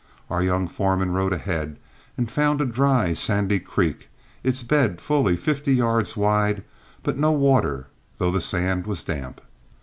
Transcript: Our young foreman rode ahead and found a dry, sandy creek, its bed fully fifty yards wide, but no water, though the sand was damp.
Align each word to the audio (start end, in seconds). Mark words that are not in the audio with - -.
Our 0.31 0.41
young 0.41 0.67
foreman 0.67 1.11
rode 1.11 1.31
ahead 1.31 1.77
and 2.17 2.31
found 2.31 2.59
a 2.59 2.65
dry, 2.65 3.13
sandy 3.13 3.59
creek, 3.59 4.09
its 4.41 4.63
bed 4.63 4.99
fully 4.99 5.35
fifty 5.37 5.75
yards 5.75 6.17
wide, 6.17 6.63
but 7.03 7.19
no 7.19 7.31
water, 7.33 7.85
though 8.17 8.31
the 8.31 8.41
sand 8.41 8.87
was 8.87 9.03
damp. 9.03 9.39